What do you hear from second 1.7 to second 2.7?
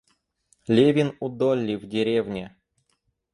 в деревне.